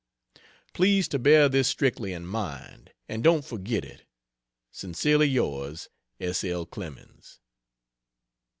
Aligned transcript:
Please 0.73 1.07
to 1.09 1.19
bear 1.19 1.47
this 1.47 1.67
strictly 1.67 2.11
in 2.11 2.25
mind, 2.25 2.91
and 3.07 3.23
don't 3.23 3.45
forget 3.45 3.85
it. 3.85 4.03
Sincerely 4.71 5.27
yours 5.27 5.89
S. 6.19 6.43
L. 6.43 6.65
CLEMENS. 6.65 7.39